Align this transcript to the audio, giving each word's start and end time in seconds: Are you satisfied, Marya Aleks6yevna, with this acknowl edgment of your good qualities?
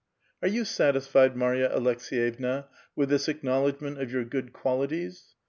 Are 0.41 0.47
you 0.47 0.65
satisfied, 0.65 1.37
Marya 1.37 1.69
Aleks6yevna, 1.69 2.65
with 2.95 3.09
this 3.09 3.27
acknowl 3.27 3.69
edgment 3.71 4.01
of 4.01 4.11
your 4.11 4.23
good 4.25 4.51
qualities? 4.51 5.35